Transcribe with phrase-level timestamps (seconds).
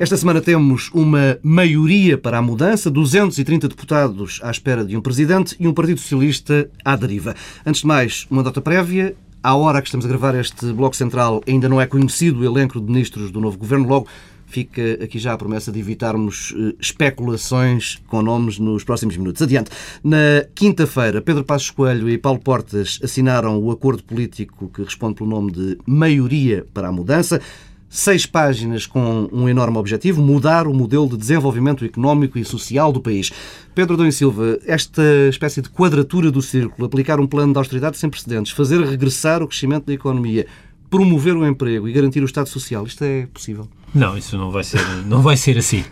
[0.00, 5.56] Esta semana temos uma maioria para a mudança, 230 deputados à espera de um presidente
[5.58, 7.34] e um Partido Socialista à deriva.
[7.66, 9.16] Antes de mais, uma nota prévia.
[9.42, 12.80] À hora que estamos a gravar este Bloco Central, ainda não é conhecido o elenco
[12.80, 13.88] de ministros do novo governo.
[13.88, 14.06] Logo,
[14.46, 19.42] fica aqui já a promessa de evitarmos eh, especulações com nomes nos próximos minutos.
[19.42, 19.70] Adiante.
[20.02, 25.30] Na quinta-feira, Pedro Passos Coelho e Paulo Portas assinaram o acordo político que responde pelo
[25.30, 27.40] nome de Maioria para a Mudança
[27.88, 33.00] seis páginas com um enorme objetivo: mudar o modelo de desenvolvimento económico e social do
[33.00, 33.30] país.
[33.74, 38.10] Pedro Dom Silva, esta espécie de quadratura do círculo, aplicar um plano de austeridade sem
[38.10, 40.46] precedentes, fazer regressar o crescimento da economia,
[40.90, 43.68] promover o emprego e garantir o Estado Social, isto é possível?
[43.94, 45.84] Não, isso não vai ser, não vai ser assim.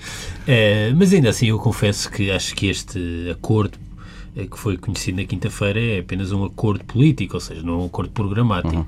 [0.46, 3.78] É, mas ainda assim, eu confesso que acho que este acordo
[4.36, 7.76] eh, que foi conhecido na quinta-feira é apenas um acordo político, ou seja, não é
[7.78, 8.76] um acordo programático.
[8.76, 8.86] Uhum.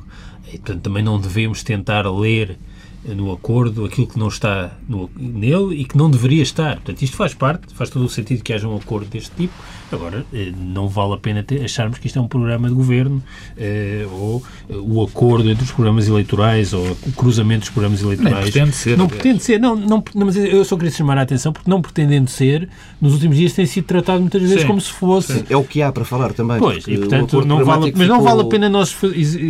[0.48, 2.58] E, portanto, também não devemos tentar ler
[3.04, 6.76] no acordo aquilo que não está no, nele e que não deveria estar.
[6.76, 9.54] Portanto, isto faz parte, faz todo o sentido que haja um acordo deste tipo.
[9.90, 13.22] Agora, eh, não vale a pena ter, acharmos que isto é um programa de governo
[13.56, 18.34] eh, ou eh, o acordo entre os programas eleitorais ou o cruzamento dos programas eleitorais.
[18.34, 18.98] Não pretende ser.
[18.98, 19.58] Não pretende ser.
[19.58, 22.68] Não, não, não, mas eu só queria chamar a atenção porque não pretendendo ser,
[23.00, 24.66] nos últimos dias tem sido tratado muitas vezes Sim.
[24.66, 25.32] como se fosse...
[25.32, 25.44] Sim.
[25.48, 26.58] É o que há para falar também.
[26.58, 28.92] Pois, e portanto, não vale, mas não vale a pena nós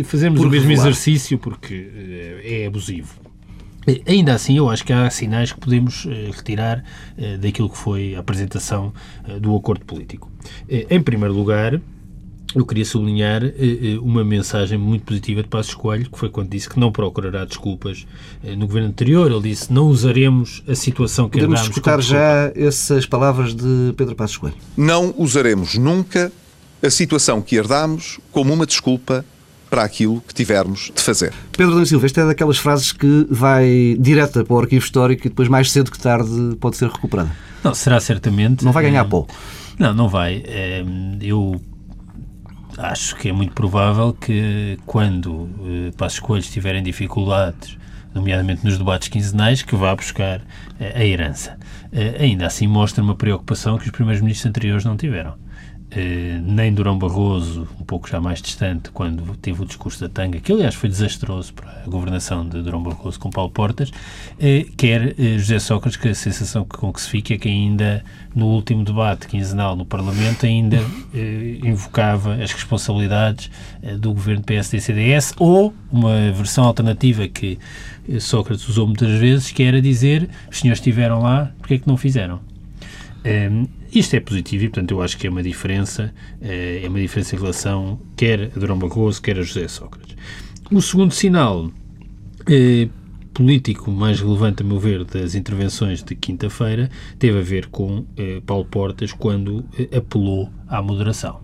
[0.05, 3.29] fazermos o mesmo exercício porque é abusivo.
[4.05, 6.83] Ainda assim, eu acho que há sinais que podemos eh, retirar
[7.17, 8.93] eh, daquilo que foi a apresentação
[9.27, 10.29] eh, do acordo político.
[10.67, 11.79] Em primeiro lugar,
[12.55, 13.41] eu queria sublinhar
[14.01, 18.07] uma mensagem muito positiva de Passos Coelho, que foi quando disse que não procurará desculpas
[18.57, 19.31] no governo anterior.
[19.31, 24.37] Ele disse não usaremos a situação que Podemos escutar já essas palavras de Pedro Passos
[24.37, 24.57] Coelho.
[24.75, 26.31] Não usaremos nunca
[26.81, 29.23] a situação que herdamos como uma desculpa
[29.69, 31.33] para aquilo que tivermos de fazer.
[31.55, 35.29] Pedro da Silva, esta é daquelas frases que vai direta para o arquivo histórico e
[35.29, 37.31] depois mais cedo que tarde pode ser recuperada.
[37.63, 38.65] Não, será certamente.
[38.65, 39.27] Não vai ganhar pó.
[39.77, 40.43] Não, não vai.
[40.45, 40.83] É,
[41.21, 41.61] eu
[42.77, 47.77] acho que é muito provável que quando eh, Passos Coelhos tiverem dificuldades,
[48.13, 50.41] nomeadamente nos debates quinzenais, que vá buscar
[50.79, 51.57] eh, a herança.
[51.91, 55.35] Eh, ainda assim mostra uma preocupação que os primeiros ministros anteriores não tiveram
[55.91, 60.39] eh, nem Durão Barroso, um pouco já mais distante, quando teve o discurso da tanga,
[60.39, 63.91] que aliás foi desastroso para a governação de Durão Barroso com Paulo Portas,
[64.39, 68.03] eh, quer eh, José Sócrates, que a sensação com que se fica é que ainda
[68.35, 70.77] no último debate quinzenal no Parlamento ainda
[71.13, 73.49] eh, invocava as responsabilidades
[73.81, 77.57] eh, do governo PSD-CDS ou uma versão alternativa que
[78.19, 81.97] Sócrates usou muitas vezes, que era dizer os senhores estiveram lá, porque é que não
[81.97, 82.39] fizeram?
[83.25, 87.35] Um, isto é positivo e, portanto, eu acho que é uma diferença, é uma diferença
[87.35, 90.15] em relação quer a Durão Barroso, quer a José Sócrates.
[90.71, 91.71] O segundo sinal
[92.47, 92.87] eh,
[93.33, 98.41] político mais relevante, a meu ver, das intervenções de quinta-feira teve a ver com eh,
[98.45, 101.41] Paulo Portas quando eh, apelou à moderação.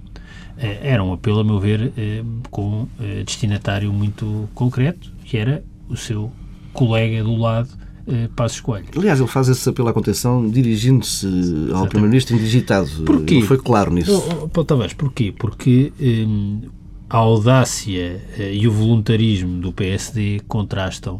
[0.57, 5.63] Eh, era um apelo, a meu ver, eh, com eh, destinatário muito concreto, que era
[5.89, 6.31] o seu
[6.73, 7.69] colega do lado,
[8.07, 8.85] eh, Passos Coelho.
[8.95, 11.27] Aliás, ele faz esse apelo à contenção dirigindo-se
[11.73, 12.87] ao Primeiro-Ministro indigitado.
[13.05, 13.35] Porquê?
[13.35, 14.23] Ele foi claro nisso.
[14.55, 14.93] Oh, talvez.
[14.93, 15.33] Porquê?
[15.37, 16.61] Porque hum,
[17.09, 21.19] a audácia eh, e o voluntarismo do PSD contrastam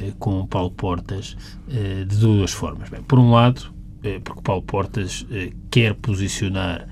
[0.00, 1.36] eh, com Paulo Portas
[1.68, 2.88] de duas formas.
[2.88, 3.74] Bem, por um lado,
[4.22, 5.26] porque Paulo Portas
[5.68, 6.86] quer posicionar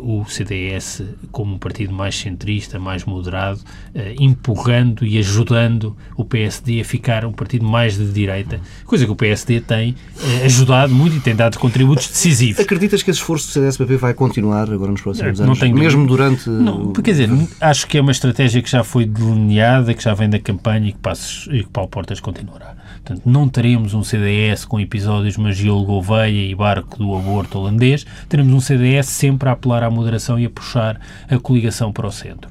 [0.00, 1.02] o CDS
[1.32, 7.24] como um partido mais centrista, mais moderado, uh, empurrando e ajudando o PSD a ficar
[7.24, 11.34] um partido mais de direita, coisa que o PSD tem uh, ajudado muito e tem
[11.34, 12.60] dado contributos decisivos.
[12.60, 15.58] Acreditas que esse esforço do CDS-PP vai continuar agora nos próximos anos?
[15.58, 15.76] Tenho...
[15.76, 16.48] Mesmo durante...
[16.48, 17.30] Não, quer dizer,
[17.60, 20.92] acho que é uma estratégia que já foi delineada, que já vem da campanha e
[20.92, 22.83] que, Passos, e que Paulo Portas continuará.
[23.04, 28.54] Portanto, não teremos um CDS com episódios Magiolo Gouveia e Barco do Aborto holandês, teremos
[28.54, 30.98] um CDS sempre a apelar à moderação e a puxar
[31.28, 32.50] a coligação para o centro.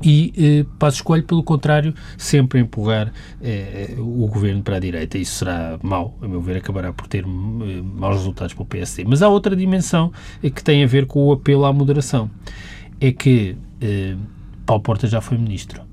[0.00, 5.18] E eh, Passos Coelho, pelo contrário, sempre a empurrar eh, o governo para a direita.
[5.18, 9.04] Isso será mau, a meu ver, acabará por ter eh, maus resultados para o PSD.
[9.06, 10.12] Mas há outra dimensão
[10.42, 12.30] eh, que tem a ver com o apelo à moderação.
[13.00, 14.14] É que eh,
[14.64, 15.89] Paulo Porta já foi ministro.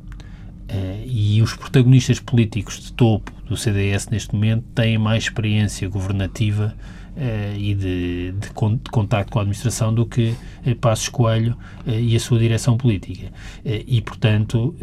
[0.69, 6.75] Uh, e os protagonistas políticos de topo do CDS neste momento têm mais experiência governativa
[7.15, 10.35] uh, e de, de, de, contacto com a administração do que
[10.65, 13.31] uh, Passos Coelho e a sua direção política.
[13.63, 14.75] e, portanto,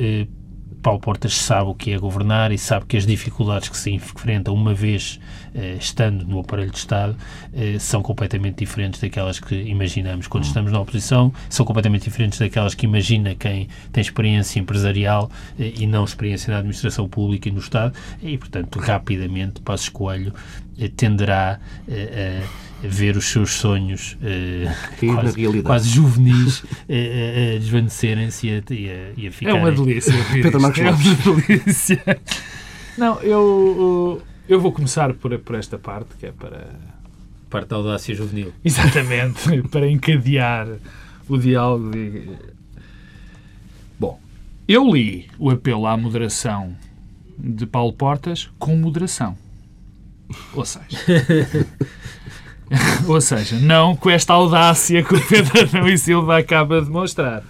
[0.85, 4.53] Paulo Portas sabe o que é governar e sabe que as dificuldades que se enfrenta
[4.53, 5.19] uma vez
[5.55, 7.17] eh, estando no aparelho de Estado
[7.55, 10.27] eh, são completamente diferentes daquelas que imaginamos.
[10.29, 15.73] Quando estamos na oposição, são completamente diferentes daquelas que imagina quem tem experiência empresarial eh,
[15.75, 20.35] e não experiência na administração pública e no Estado e, portanto, rapidamente Passos Coelho
[20.97, 24.17] tenderá a ver os seus sonhos
[25.03, 29.61] na quase, quase juvenis eh, a desvanecerem-se e a, e a, e a É ficarem...
[29.61, 30.15] uma delícia.
[30.15, 30.61] ouvir Pedro.
[30.61, 32.21] Marcos é uma delícia.
[32.97, 36.69] Não, eu, eu vou começar por, por esta parte, que é para.
[37.51, 38.53] Parte da audácia juvenil.
[38.65, 40.67] Exatamente, para encadear
[41.29, 41.97] o diálogo.
[41.97, 42.29] E...
[43.99, 44.21] Bom,
[44.67, 46.77] eu li o apelo à moderação
[47.39, 49.37] de Paulo Portas com moderação.
[50.53, 50.87] Ou seja.
[53.07, 57.43] Ou seja, não com esta audácia que o Pedro Adão e Silva acaba de mostrar.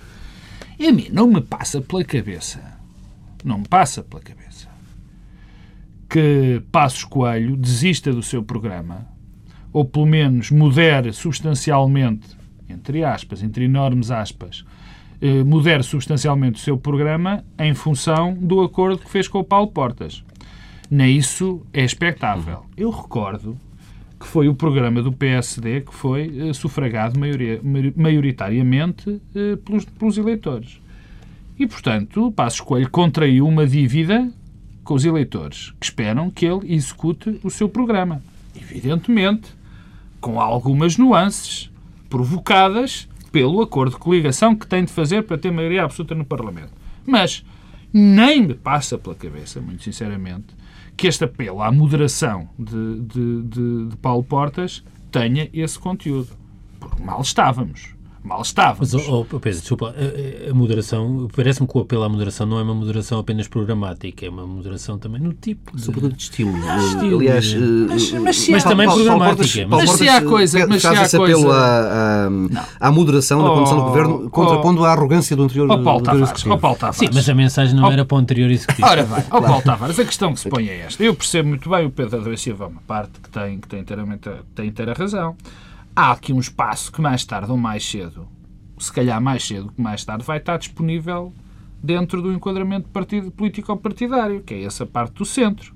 [0.79, 2.61] E a mim não me passa pela cabeça,
[3.45, 4.69] não me passa pela cabeça,
[6.09, 9.07] que Passos Coelho desista do seu programa,
[9.73, 12.37] ou pelo menos modere substancialmente,
[12.69, 14.65] entre aspas, entre enormes aspas,
[15.21, 19.69] eh, modere substancialmente o seu programa em função do acordo que fez com o Paulo
[19.69, 20.25] Portas.
[20.91, 22.67] Nem isso é expectável.
[22.77, 23.57] Eu recordo
[24.25, 27.61] que foi o programa do PSD que foi eh, sufragado maioria-
[27.95, 30.81] maioritariamente eh, pelos, pelos eleitores.
[31.59, 34.33] E, portanto, o Passos Coelho contraiu uma dívida
[34.83, 38.23] com os eleitores, que esperam que ele execute o seu programa.
[38.59, 39.51] Evidentemente,
[40.23, 41.71] com algumas nuances
[42.09, 46.71] provocadas pelo acordo de coligação que tem de fazer para ter maioria absoluta no Parlamento.
[47.07, 47.45] Mas
[47.97, 50.47] nem me passa pela cabeça, muito sinceramente,
[50.97, 54.83] que este apelo à moderação de, de, de, de Paulo Portas
[55.13, 56.37] tenha esse conteúdo.
[56.81, 57.95] Porque mal estávamos.
[58.25, 58.95] Mal estávamos.
[58.95, 62.59] Mas, oh, oh, Pedro, desculpa, a, a- moderação, parece-me que o apelo à moderação não
[62.59, 65.77] é uma moderação apenas programática, é uma moderação também no tipo.
[65.77, 66.51] de- Sobretudo de estilo.
[66.57, 67.57] Estilo, Aliás, é.
[67.57, 69.37] eh, Mas- mas se eh, há- Paulo- também Paulo- Paulo programática.
[69.37, 72.27] Portas- Paulo Mas se Portas, há coisa- eh, mas se há esse apelo coisa- à,
[72.81, 75.69] à, à moderação da condução do Oh, governo, oh, contrapondo à arrogância do anterior, Ó
[75.69, 76.55] Paulo do anterior Tavares, executivo.
[76.55, 76.99] ó Paulo Tavares.
[76.99, 77.93] Sim, mas a mensagem não Oh.
[77.93, 78.89] era para o anterior executivo.
[78.89, 81.05] Ora bem, ó Paulo Tavares, a questão que se põe é esta.
[81.05, 84.31] Eu percebo muito bem o Pedro Adão Silva, uma parte que tem, que tem, inteiramente,
[84.55, 85.37] tem inteira razão.
[85.97, 88.27] Há aqui um espaço que mais tarde ou mais cedo,
[88.79, 91.33] se calhar mais cedo que mais tarde, vai estar disponível
[91.83, 92.89] dentro do enquadramento
[93.37, 95.75] político-partidário, que é essa parte do centro.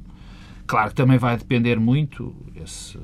[0.67, 2.99] Claro que também vai depender muito esse-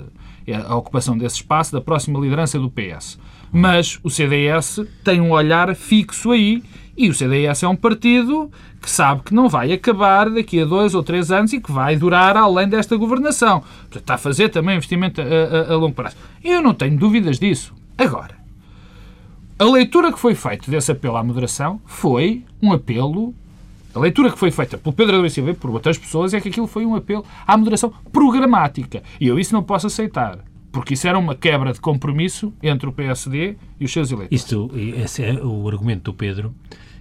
[0.67, 3.19] a ocupação desse espaço da próxima liderança do PS.
[3.53, 6.63] Mas o CDS tem um olhar fixo aí
[6.97, 8.51] e o CDS é um partido
[8.81, 11.97] que sabe que não vai acabar daqui a dois ou três anos e que vai
[11.97, 13.61] durar além desta governação.
[13.61, 16.17] Portanto, está a fazer também investimento a, a- a longo prazo.
[16.43, 17.73] Eu não tenho dúvidas disso.
[17.99, 18.35] Agora,
[19.59, 23.35] a leitura que foi feita desse apelo à moderação foi um apelo.
[23.95, 26.49] A leitura que foi feita pelo Pedro Adão Silva e por outras pessoas é que
[26.49, 29.03] aquilo foi um apelo à moderação programática.
[29.21, 30.39] E eu isso não posso aceitar.
[30.75, 34.43] Porque isso era uma quebra de compromisso entre o PSD e os seus eleitores.
[34.43, 36.53] Isto, esse é o argumento do Pedro,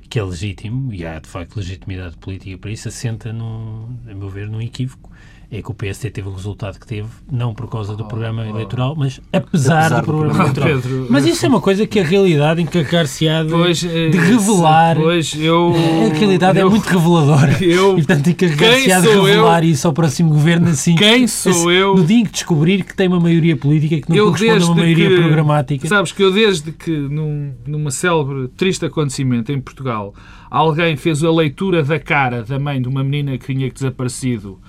[0.08, 4.30] que é legítimo, e há de facto legitimidade política para isso, assenta, no, a meu
[4.30, 5.10] ver, num equívoco.
[5.56, 8.96] É que o PSD teve o resultado que teve, não por causa do programa eleitoral,
[8.98, 10.70] mas apesar, Apesar do do programa programa.
[10.72, 10.82] eleitoral.
[10.82, 14.96] Pedro, mas isso é uma coisa que a realidade encarcar-se-á de, Pois, de revelar.
[14.96, 15.72] Pois, eu.
[16.12, 17.52] A realidade eu- é muito reveladora.
[17.64, 20.96] eu- e, portanto, encarregar-se-á de Quem sou revelar isso ao próximo governo assim.
[20.96, 21.96] Quem sou assim, eu?
[21.98, 24.66] No dia em que descobrir que tem uma maioria política que não eu corresponde a
[24.66, 25.88] uma maioria que, programática.
[25.88, 30.16] Sabes que eu desde que num, numa célebre, triste acontecimento em Portugal,
[30.50, 34.60] alguém fez a leitura da cara da mãe de uma menina que tinha desaparecido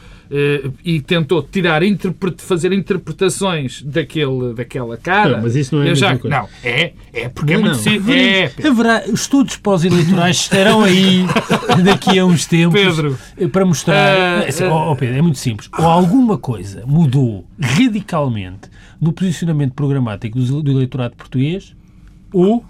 [0.85, 1.83] e tentou tirar,
[2.39, 5.37] fazer interpretações daquele, daquela cara.
[5.37, 6.37] Não, mas isso não é a já, mesma coisa.
[6.39, 7.83] Não, é, é porque é Não, muito não.
[7.83, 8.17] simples.
[8.17, 8.53] É.
[8.67, 11.25] Haverá estudos pós-eleitorais estarão aí
[11.85, 13.19] daqui a uns tempos Pedro.
[13.51, 13.95] para mostrar.
[14.17, 15.69] Ah, Assim, ó Pedro, é muito simples.
[15.79, 18.69] Ou alguma coisa mudou radicalmente
[19.01, 21.75] no posicionamento programático do, do eleitorado português,
[22.33, 22.65] ou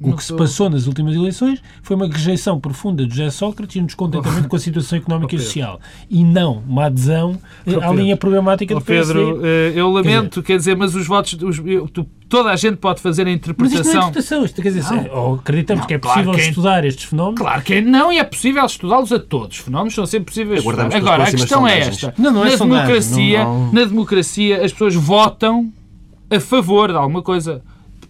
[0.00, 3.76] o Não que se passou nas últimas eleições foi uma rejeição profunda de José Sócrates
[3.76, 5.44] e um descontentamento com a situação económica e Pedro.
[5.46, 5.80] social.
[6.10, 7.94] E não uma adesão eh, à Pedro.
[7.94, 9.14] linha programática Ó do PSD.
[9.14, 11.32] Pedro, eh, eu lamento, quer dizer, mas os votos.
[11.42, 14.00] os- eu- tu- toda a gente pode fazer a Mas isto não é interpretação.
[14.00, 14.44] interpretação.
[14.44, 15.18] Isto quer dizer, Não.
[15.18, 17.40] ou acreditamos Não, que é claro possível que é- estudar estes fenómenos.
[17.40, 19.58] Claro que é- não, e é possível estudá-los a todos.
[19.58, 20.60] Os fenómenos são sempre possíveis.
[20.66, 22.04] Agora, a questão é sondagens.
[22.04, 22.14] esta.
[22.18, 25.72] Não, não é na, sondagem, democracia, não- não- na democracia, as pessoas votam
[26.30, 27.62] a favor de alguma coisa.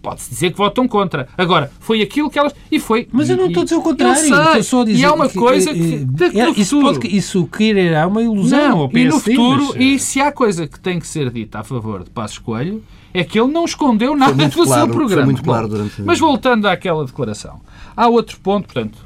[0.07, 1.27] Pode-se dizer que votam contra.
[1.37, 2.55] Agora, foi aquilo que elas.
[2.71, 3.09] E foi.
[3.11, 4.21] Mas eu não estou a dizer o eu contrário.
[4.21, 4.31] sei.
[4.31, 5.95] Estou só a dizer e há uma que, coisa eh, que.
[5.95, 9.83] eh, daqui é, isso, pode, isso quererá uma ilusão Não, e no futuro, mas, eh,
[9.83, 13.25] e se há coisa que tem que ser dita a favor de Passos Coelho, é
[13.25, 15.25] que ele não escondeu nada do claro, seu foi programa.
[15.25, 15.69] muito claro
[16.05, 17.61] Mas voltando àquela declaração,
[17.97, 19.05] há outro ponto, portanto,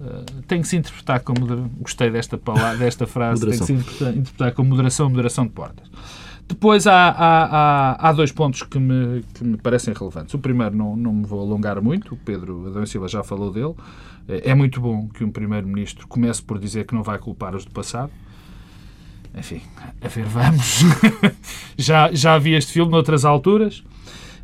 [0.00, 1.70] Uh, tem que se interpretar com moderação.
[1.78, 3.46] Gostei desta, palavra, desta frase.
[3.46, 5.86] Tem que se interpretar com moderação, moderação de portas.
[6.50, 10.34] Depois há, há, há, há, dois pontos que me, que me parecem relevantes.
[10.34, 13.72] O primeiro, não, não me vou alongar muito, o Pedro Adão Silva já falou dele.
[14.28, 17.64] É, é muito bom que um Primeiro-Ministro comece por dizer que não vai culpar os
[17.64, 18.10] do passado.
[19.32, 19.62] Enfim,
[20.02, 20.80] a ver, vamos.
[21.78, 23.84] já, já vi este filme noutras alturas,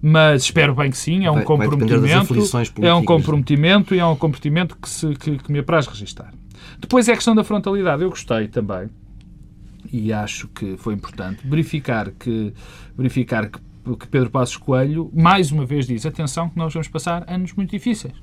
[0.01, 1.25] mas espero bem que sim.
[1.25, 2.37] É um comprometimento.
[2.81, 6.33] É um comprometimento e é um comprometimento que, se, que, que me apraz registar.
[6.79, 8.01] Depois é a questão da frontalidade.
[8.01, 8.89] Eu gostei também
[9.93, 12.52] e acho que foi importante verificar que,
[12.97, 13.59] verificar que,
[13.99, 17.71] que Pedro Passos Coelho mais uma vez diz atenção que nós vamos passar anos muito
[17.71, 18.14] difíceis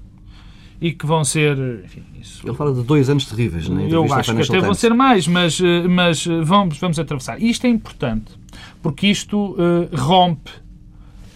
[0.81, 1.57] e que vão ser.
[1.85, 2.45] Enfim, isso...
[2.45, 3.87] Ele fala de dois anos terríveis, né?
[3.89, 4.65] Eu acho que até Times.
[4.65, 5.57] vão ser mais, mas,
[5.89, 7.41] mas vamos, vamos atravessar.
[7.41, 8.33] Isto é importante,
[8.81, 10.51] porque isto uh, rompe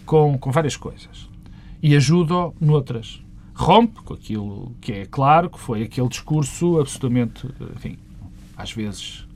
[0.05, 1.29] com, com várias coisas
[1.81, 3.21] e ajuda noutras.
[3.53, 7.97] Rompe com aquilo que é claro que foi aquele discurso absolutamente, enfim,
[8.55, 9.26] às vezes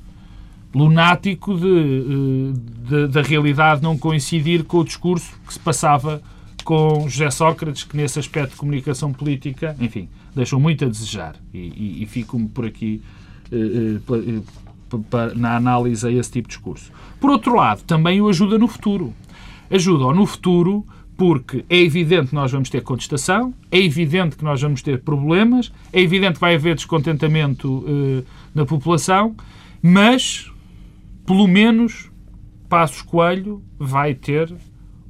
[0.73, 6.21] lunático de, eh, de, da realidade não coincidir com o discurso que se passava
[6.63, 11.35] com José Sócrates, que nesse aspecto de comunicação política, enfim, deixou muito a desejar.
[11.53, 13.01] E, e, e fico-me por aqui
[13.51, 16.91] eh, eh, na análise a esse tipo de discurso.
[17.19, 19.13] Por outro lado, também o ajuda no futuro.
[19.69, 20.85] Ajuda no futuro
[21.17, 25.71] porque é evidente que nós vamos ter contestação, é evidente que nós vamos ter problemas,
[25.93, 27.85] é evidente que vai haver descontentamento
[28.55, 29.35] na população,
[29.83, 30.50] mas
[31.25, 32.11] pelo menos
[32.69, 34.53] Passos Coelho vai ter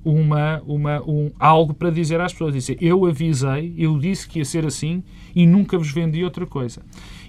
[0.04, 2.54] uma, uma, um, algo para dizer às pessoas.
[2.54, 5.04] Dizer, eu avisei, eu disse que ia ser assim
[5.36, 6.82] e nunca vos vendi outra coisa.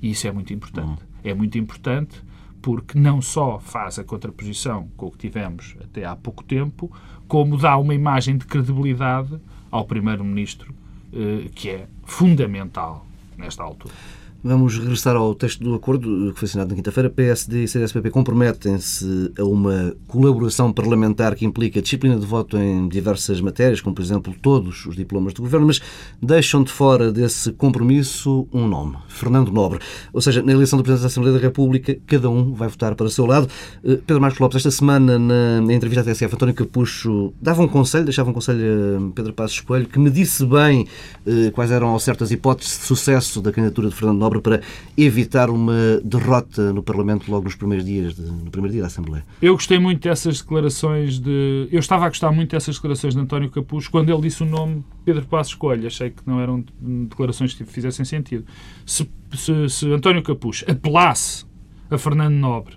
[0.03, 1.03] E isso é muito importante.
[1.23, 2.23] É muito importante
[2.61, 6.91] porque não só faz a contraposição com o que tivemos até há pouco tempo,
[7.27, 9.37] como dá uma imagem de credibilidade
[9.71, 10.73] ao Primeiro-Ministro
[11.12, 13.95] eh, que é fundamental nesta altura.
[14.44, 17.08] Vamos regressar ao texto do acordo que foi assinado na quinta-feira.
[17.08, 23.40] PSD e CDSPP comprometem-se a uma colaboração parlamentar que implica disciplina de voto em diversas
[23.40, 25.80] matérias, como, por exemplo, todos os diplomas de governo, mas
[26.20, 29.78] deixam de fora desse compromisso um nome, Fernando Nobre.
[30.12, 33.06] Ou seja, na eleição do Presidente da Assembleia da República, cada um vai votar para
[33.06, 33.46] o seu lado.
[33.84, 38.06] Eh, Pedro Marcos Lopes, esta semana, na entrevista à TSF, António Capucho dava um conselho,
[38.06, 40.88] deixava um conselho a Pedro Passos Coelho, que me disse bem
[41.25, 44.61] eh, quais eram certas hipóteses de sucesso da candidatura de Fernando Nobre para
[44.97, 49.25] evitar uma derrota no Parlamento logo nos primeiros dias, de, no primeiro dia da Assembleia?
[49.41, 51.69] Eu gostei muito dessas declarações de...
[51.71, 54.85] Eu estava a gostar muito dessas declarações de António Capucho quando ele disse o nome
[55.05, 55.87] Pedro Passos Coelho.
[55.87, 58.45] Achei que não eram declarações que fizessem sentido.
[58.87, 61.45] Se, se, se António Capucho apelasse
[61.91, 62.77] a Fernando Nobre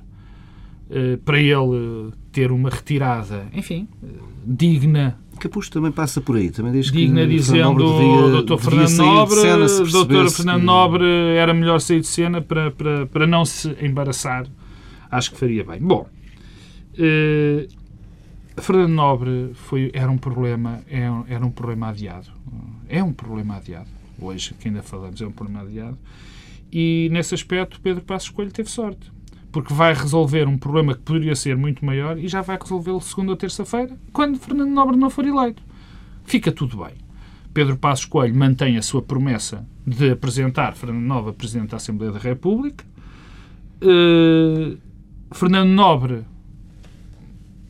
[0.90, 4.08] eh, para ele ter uma retirada, enfim, eh,
[4.46, 8.58] digna Capucho também passa por aí, também diz Digna que dizendo o Dr.
[8.58, 10.30] Fernando Nobre, Dr.
[10.30, 10.66] Fernando que...
[10.66, 14.48] Nobre era melhor sair de cena para, para, para não se embaraçar.
[15.10, 15.80] Acho que faria bem.
[15.80, 16.08] Bom,
[16.98, 17.68] eh,
[18.58, 22.28] Fernando Nobre foi, era um problema, é era um problema adiado.
[22.88, 23.90] É um problema adiado.
[24.20, 25.98] Hoje, que ainda falamos, é um problema adiado.
[26.72, 29.15] E nesse aspecto, Pedro Passos Coelho teve sorte
[29.56, 33.32] porque vai resolver um problema que poderia ser muito maior e já vai resolvê-lo segunda
[33.32, 35.64] ou terça-feira, quando Fernando Nobre não for eleito.
[36.26, 36.96] Fica tudo bem.
[37.54, 42.20] Pedro Passos Coelho mantém a sua promessa de apresentar Fernando Nobre Presidente da Assembleia da
[42.20, 42.84] República.
[43.82, 44.78] Uh,
[45.32, 46.26] Fernando Nobre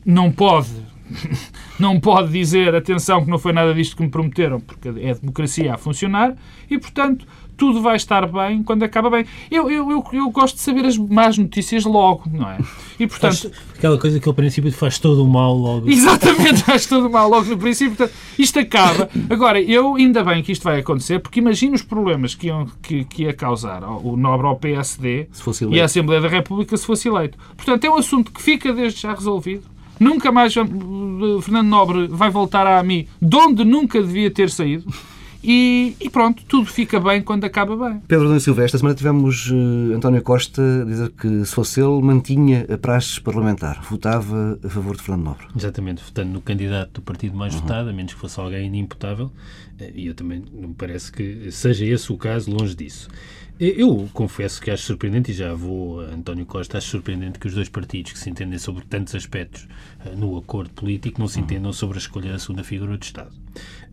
[0.04, 0.84] não pode
[1.78, 5.14] não pode dizer atenção que não foi nada disto que me prometeram, porque é a
[5.14, 6.34] democracia a funcionar
[6.68, 9.24] e, portanto, tudo vai estar bem quando acaba bem.
[9.50, 12.58] Eu, eu, eu, eu, gosto de saber as más notícias logo, não é?
[12.98, 13.50] E portanto.
[13.50, 15.88] Faz aquela coisa que ao princípio faz todo o mal logo.
[15.88, 17.96] Exatamente, faz todo o mal logo no princípio.
[17.96, 19.08] Portanto, isto acaba.
[19.30, 23.04] Agora, eu ainda bem que isto vai acontecer, porque imagino os problemas que, iam, que,
[23.04, 25.28] que ia causar o Nobre ao PSD
[25.70, 27.38] e a Assembleia da República se fosse eleito.
[27.56, 29.64] Portanto, é um assunto que fica desde já resolvido.
[29.98, 34.92] Nunca mais Fernando Nobre vai voltar a mim de onde nunca devia ter saído.
[35.42, 38.00] E, e, pronto, tudo fica bem quando acaba bem.
[38.06, 42.66] Pedro da Silva, esta semana tivemos uh, António Costa dizer que, se fosse ele, mantinha
[42.72, 45.46] a praxe parlamentar, votava a favor de Fernando Nobre.
[45.56, 47.60] Exatamente, votando no candidato do partido mais uhum.
[47.60, 49.30] votado, a menos que fosse alguém inimputável,
[49.78, 53.08] eh, e eu também não me parece que seja esse o caso, longe disso.
[53.58, 57.54] Eu confesso que acho surpreendente, e já vou a António Costa, acho surpreendente que os
[57.54, 59.66] dois partidos que se entendem sobre tantos aspectos
[60.16, 61.44] no acordo político não se uhum.
[61.44, 63.45] entendam sobre a escolha da segunda figura de Estado.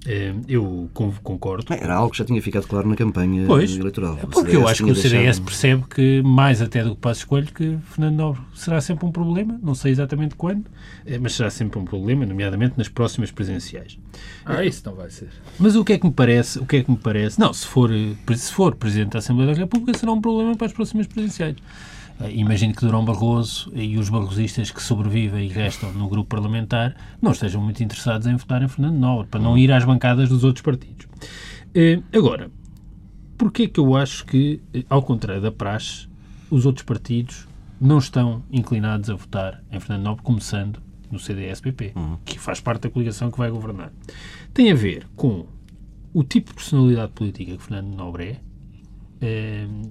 [0.05, 1.65] Eh, eu concordo.
[1.73, 4.17] Era algo que já tinha ficado claro na campanha pois, eleitoral.
[4.17, 5.45] Porque eu acho que o CDS deixado...
[5.45, 9.57] percebe que, mais até do que Passo Escolho, que Fernando Nobre será sempre um problema,
[9.63, 10.65] não sei exatamente quando,
[11.05, 13.97] eh, mas será sempre um problema, nomeadamente nas próximas presenciais.
[14.45, 15.29] Ah, isso não vai ser.
[15.57, 16.59] Mas o que é que me parece?
[16.59, 17.39] O que é que me parece?
[17.39, 17.89] Não, se for,
[18.35, 21.55] se for Presidente da Assembleia da República, será um problema para as próximas presenciais.
[22.19, 26.95] Uh, imagino que Durão Barroso e os barrosistas que sobrevivem e restam no grupo parlamentar
[27.21, 30.43] não estejam muito interessados em votar em Fernando Nobre, para não ir às bancadas dos
[30.43, 31.05] outros partidos.
[31.05, 32.51] Uh, agora,
[33.37, 36.07] porquê que eu acho que, eh, ao contrário da praxe,
[36.49, 37.47] os outros partidos
[37.81, 40.79] não estão inclinados a votar em Fernando Nobre, começando
[41.11, 42.17] no CDS-PP, uhum.
[42.23, 43.91] que faz parte da coligação que vai governar?
[44.53, 45.45] Tem a ver com
[46.13, 48.39] o tipo de personalidade política que Fernando Nobre é,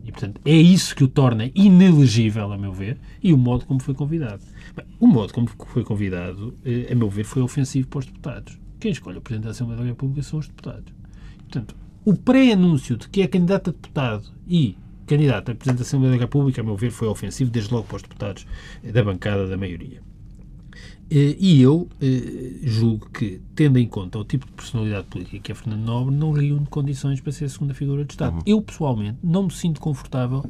[0.05, 3.81] e, portanto, é isso que o torna inelegível, a meu ver, e o modo como
[3.81, 4.43] foi convidado.
[4.77, 8.59] Bem, o modo como foi convidado, eh, a meu ver, foi ofensivo para os deputados.
[8.79, 10.93] Quem escolhe o Presidente da Assembleia da República são os deputados.
[11.39, 11.75] Portanto,
[12.05, 16.21] o pré-anúncio de que é candidato a deputado e candidato a Presidente da Assembleia da
[16.21, 18.47] República, a meu ver, foi ofensivo desde logo para os deputados
[18.83, 20.03] da bancada da maioria.
[21.15, 25.53] Eh, e eu eh, julgo que, tendo em conta o tipo de personalidade política que
[25.53, 28.37] é Fernando Nobre, não reúne condições para ser a segunda figura do Estado.
[28.37, 28.43] Uhum.
[28.47, 30.43] Eu, pessoalmente, não me sinto confortável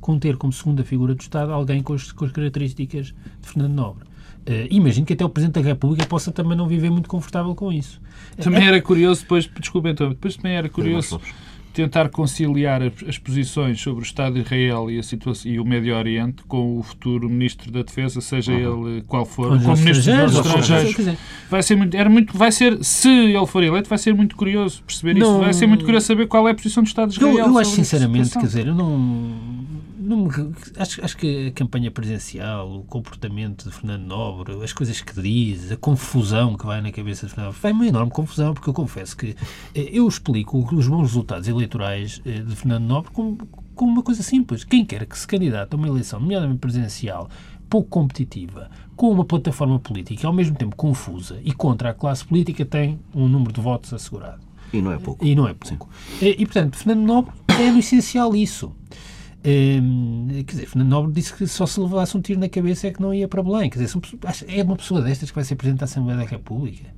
[0.00, 3.74] com ter como segunda figura do Estado alguém com as, com as características de Fernando
[3.74, 4.04] Nobre.
[4.48, 7.72] Uh, imagino que até o Presidente da República possa também não viver muito confortável com
[7.72, 8.00] isso.
[8.40, 11.20] Também era curioso, depois, desculpa então, depois também era curioso
[11.76, 15.94] tentar conciliar as posições sobre o Estado de Israel e, a situação, e o Médio
[15.94, 18.88] Oriente com o futuro Ministro da Defesa, seja uhum.
[18.88, 21.18] ele qual for, com o Ministro dos Estrangeiros.
[21.50, 24.82] Vai ser muito, era muito, vai ser, se ele for eleito, vai ser muito curioso
[24.84, 25.40] perceber não, isso.
[25.40, 27.38] Vai ser muito curioso saber qual é a posição do Estado de Israel.
[27.38, 29.66] Eu, eu acho sinceramente, quer dizer, eu não
[30.06, 30.28] não,
[30.78, 35.72] acho, acho que a campanha presidencial, o comportamento de Fernando Nobre, as coisas que diz,
[35.72, 38.74] a confusão que vai na cabeça de Fernando Nobre, vai uma enorme confusão, porque eu
[38.74, 39.34] confesso que
[39.74, 41.65] eh, eu explico os bons resultados eleitorais
[42.24, 43.38] eh, de Fernando Nobre como,
[43.74, 44.64] como uma coisa simples.
[44.64, 47.28] Quem quer que se candidate a uma eleição, nomeadamente presidencial,
[47.68, 52.64] pouco competitiva, com uma plataforma política ao mesmo tempo confusa e contra a classe política,
[52.64, 54.40] tem um número de votos assegurado.
[54.72, 55.24] E não é pouco.
[55.24, 55.88] E não é pouco.
[56.20, 58.74] E, eh, e, portanto, Fernando Nobre é no essencial isso.
[59.46, 62.90] Hum, quer dizer, Fernando Nobre disse que só se levasse um tiro na cabeça é
[62.90, 63.70] que não ia para Belém.
[63.70, 64.00] Quer dizer,
[64.48, 66.92] é uma pessoa destas que vai ser Presidente da Assembleia da República.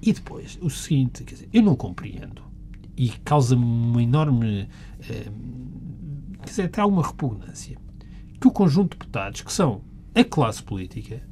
[0.00, 2.51] E depois, o seguinte, quer dizer, eu não compreendo
[2.96, 4.68] e causa-me uma enorme.
[5.00, 7.76] Hum, quer dizer, até alguma repugnância
[8.40, 9.82] que o conjunto de deputados, que são
[10.14, 11.22] a classe política,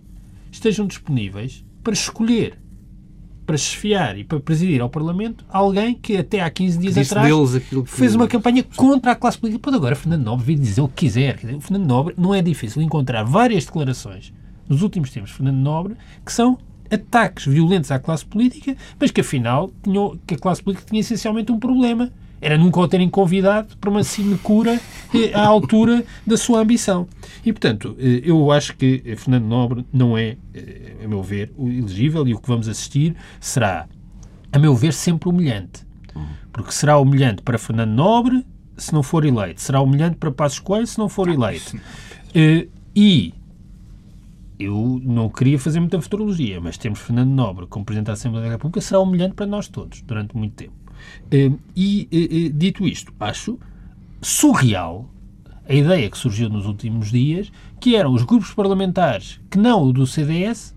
[0.51, 2.59] estejam disponíveis para escolher
[3.51, 7.29] para esfiar e para presidir ao Parlamento alguém que até há 15 dias atrás
[7.85, 9.61] fez uma campanha contra a classe política.
[9.61, 11.41] Pode agora Fernando Nobre vir dizer o que quiser.
[11.57, 14.33] O Fernando Nobre não é difícil encontrar várias declarações
[14.69, 16.59] nos últimos tempos Fernando Nobre que são
[16.91, 21.53] ataques violentos à classe política, mas que afinal tinham, que a classe política tinha essencialmente
[21.53, 24.81] um problema era nunca o terem convidado para uma sinecura
[25.15, 27.07] eh, à altura da sua ambição.
[27.45, 32.27] E, portanto, eh, eu acho que Fernando Nobre não é, eh, a meu ver, elegível
[32.27, 33.87] e o que vamos assistir será,
[34.51, 35.87] a meu ver, sempre humilhante.
[36.51, 38.45] Porque será humilhante para Fernando Nobre
[38.77, 39.61] se não for eleito.
[39.61, 41.79] Será humilhante para Passos Coelho se não for eleito.
[42.93, 43.33] E
[44.61, 48.53] eu não queria fazer muita futurologia, mas temos Fernando Nobre como Presidente da Assembleia da
[48.53, 50.75] República, será humilhante para nós todos durante muito tempo.
[51.33, 53.59] Hum, e, dito isto, acho
[54.21, 55.09] surreal
[55.69, 59.93] a ideia que surgiu nos últimos dias, que eram os grupos parlamentares, que não o
[59.93, 60.75] do CDS,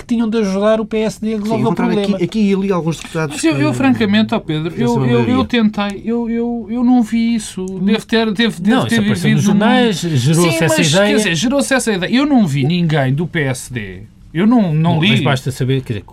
[0.00, 2.16] que tinham de ajudar o PSD a resolver o problema.
[2.16, 3.36] Aqui, aqui e ali alguns deputados...
[3.36, 7.34] Mas eu, eu francamente, oh Pedro, eu, eu, eu, tentei, eu, eu, eu não vi
[7.34, 7.64] isso.
[7.64, 9.34] Deve ter, deve, deve não, ter vivido...
[9.36, 11.06] nos jornais, gerou-se essa ideia...
[11.06, 12.12] Quer dizer, gerou-se essa ideia.
[12.12, 15.10] Eu não vi ninguém do PSD eu não, não, não li.
[15.10, 16.04] Mas basta saber, quer dizer,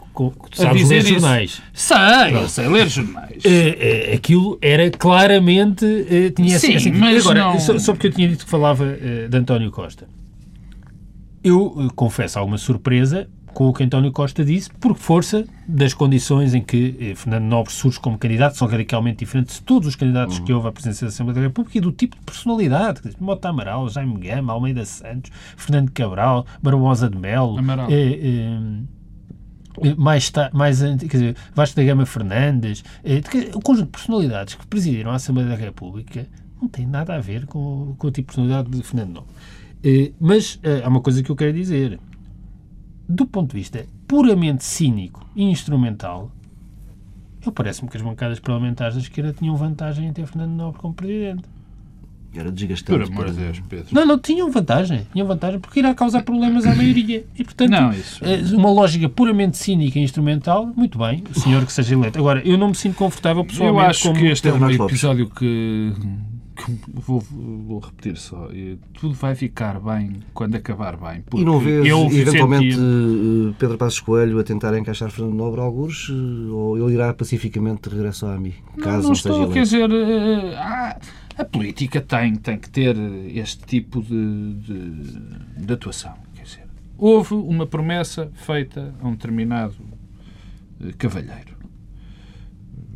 [0.54, 1.62] sabes ler jornais.
[1.72, 1.98] Sei,
[2.34, 3.44] eu sei ler jornais.
[3.46, 5.86] Uh, uh, aquilo era claramente.
[5.86, 7.60] Uh, tinha Sim, assim, mas Agora, não...
[7.60, 8.98] só, só, porque eu tinha dito que falava
[9.30, 10.08] de António Costa.
[11.44, 16.62] Eu confesso alguma surpresa com o que António Costa disse, por força das condições em
[16.62, 20.46] que eh, Fernando Nobre surge como candidato, são radicalmente diferentes de todos os candidatos uhum.
[20.46, 23.02] que houve à presidência da Assembleia da República e do tipo de personalidade.
[23.20, 27.58] Mota Amaral, Jaime Gama, Almeida Santos, Fernando Cabral, Barbosa de Melo,
[27.90, 28.20] eh,
[29.82, 33.24] eh, mais, mais quer dizer, Vasco da Gama Fernandes, eh,
[33.56, 36.28] o conjunto de personalidades que presidiram a Assembleia da República
[36.62, 39.34] não tem nada a ver com, com o tipo de personalidade de Fernando Nobre.
[39.84, 42.00] Eh, mas eh, há uma coisa que eu quero dizer
[43.08, 46.32] do ponto de vista puramente cínico e instrumental,
[47.46, 50.94] eu parece-me que as bancadas parlamentares da esquerda tinham vantagem em ter Fernando Nobre como
[50.94, 51.44] presidente.
[52.36, 53.00] Era desgastante.
[53.00, 53.88] Por amor de Deus, Pedro.
[53.92, 55.08] Não, não, tinham vantagem.
[55.12, 57.26] Tinham vantagem porque irá causar problemas à maioria.
[57.36, 61.66] E, portanto, Não, isso- eh, uma lógica puramente cínica e instrumental, muito bem, o senhor
[61.66, 62.20] que seja eleito.
[62.20, 64.20] Agora, eu não me sinto confortável pessoalmente Eu acho como...
[64.20, 65.94] que este é um episódio que
[66.88, 68.50] vou, vou repetir só.
[68.94, 71.24] Tudo vai ficar bem quando acabar bem.
[71.36, 76.08] E não vês, eventualmente, senti- eh, Pedro Passos Coelho a tentar encaixar Fernando Nobre algures,
[76.10, 76.14] eh,
[76.52, 80.56] ou ele irá pacificamente de regresso AMI, Não, caso não não, estou, quer dizer, eh,
[80.58, 81.00] há-
[81.38, 82.96] a política tem, tem que ter
[83.36, 86.14] este tipo de, de, de atuação.
[86.36, 86.64] Quer dizer,
[86.98, 89.76] houve uma promessa feita a um determinado
[90.82, 91.56] eh, cavalheiro.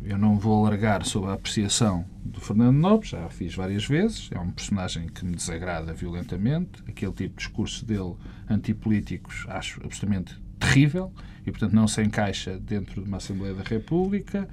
[0.04, 4.30] Eu não vou alargar sobre a apreciação do Fernando Nobre, já a fiz várias vezes.
[4.32, 6.82] É um personagem que me desagrada violentamente.
[6.88, 8.14] Aquele tipo de discurso dele,
[8.48, 11.12] antipolíticos, acho absolutamente terrível
[11.44, 14.48] e, portanto, não se encaixa dentro de uma Assembleia da República.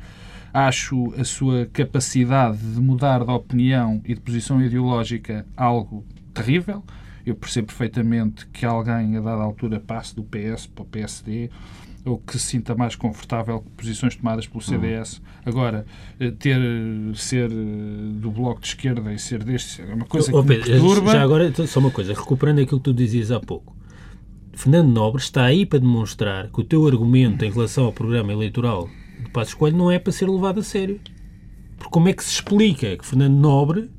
[0.51, 6.03] Acho a sua capacidade de mudar de opinião e de posição ideológica algo
[6.34, 6.84] terrível.
[7.25, 11.51] Eu percebo perfeitamente que alguém, a dada altura, passe do PS para o PSD
[12.05, 15.21] ou que se sinta mais confortável com posições tomadas pelo CDS.
[15.45, 15.85] Agora,
[16.19, 17.55] eh, ter, eh, ser eh,
[18.13, 21.12] do Bloco de Esquerda e ser deste é uma coisa Oh, que me Pedro, perturba.
[21.12, 23.75] já agora, então, só uma coisa, recuperando aquilo que tu dizias há pouco.
[24.53, 28.89] Fernando Nobre está aí para demonstrar que o teu argumento em relação ao programa eleitoral
[29.23, 30.99] de Passos Coelho não é para ser levado a sério.
[31.77, 33.89] Porque como é que se explica que Fernando Nobre,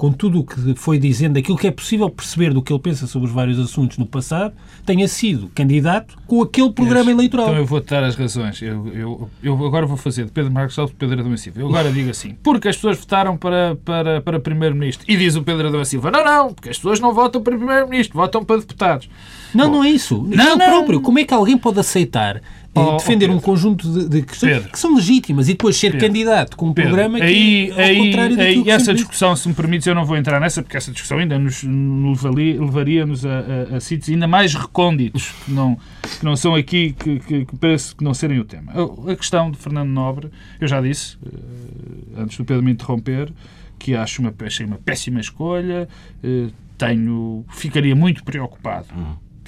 [0.00, 3.06] com tudo o que foi dizendo, aquilo que é possível perceber do que ele pensa
[3.06, 4.54] sobre os vários assuntos no passado,
[4.86, 7.48] tenha sido candidato com aquele programa eleitoral?
[7.48, 8.62] Então eu vou-te dar as razões.
[8.62, 11.60] Eu, eu, eu agora vou fazer de Pedro Marcos Alves Pedro Adão Silva.
[11.60, 15.04] Eu agora digo assim, porque as pessoas votaram para, para, para Primeiro-Ministro.
[15.06, 18.16] E diz o Pedro Adão Silva, não, não, porque as pessoas não votam para Primeiro-Ministro,
[18.16, 19.06] votam para deputados.
[19.54, 20.26] Não, Bom, não é isso.
[20.26, 21.02] Não, Não, próprio.
[21.02, 22.40] Como é que alguém pode aceitar
[22.72, 24.70] Oh, defender oh, um conjunto de, de questões Pedro.
[24.70, 26.06] que são legítimas e depois ser Pedro.
[26.06, 28.94] candidato com um Pedro, programa que aí, é ao contrário aí, daquilo aí que essa
[28.94, 32.22] discussão, se me permites, eu não vou entrar nessa, porque essa discussão ainda nos, nos
[32.22, 35.76] levaria- levaria-nos a, a, a sítios ainda mais recônditos, que não,
[36.18, 38.72] que não são aqui, que, que, que parece que não serem o tema.
[38.72, 40.30] A, a questão de Fernando Nobre,
[40.60, 43.32] eu já disse, eh, antes do Pedro me interromper,
[43.80, 45.88] que acho uma, achei uma péssima escolha,
[46.22, 46.46] eh,
[46.78, 48.86] tenho, ficaria muito preocupado,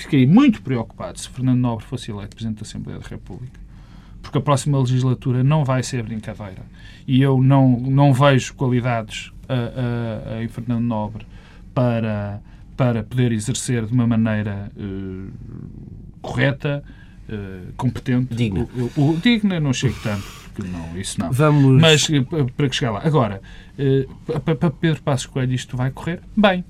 [0.05, 3.61] ficaria muito preocupado se Fernando Nobre fosse eleito Presidente da Assembleia da República
[4.21, 6.62] porque a próxima legislatura não vai ser brincadeira.
[7.09, 11.27] E eu não, não vejo qualidades a, a- em Fernando Nobre
[11.75, 12.41] para,
[12.77, 15.29] para poder exercer de uma maneira eh,
[16.21, 16.85] correta,
[17.29, 18.33] eh, competente.
[18.35, 18.69] Digna.
[18.77, 21.33] O, o- o- digna não chego tanto, porque não, isso não.
[21.33, 21.81] Vamos.
[21.81, 23.01] Mas eh, pa- para que chegar lá.
[23.05, 23.43] Agora,
[24.45, 26.65] pa- para Pedro Passos Coelho isto vai correr bem.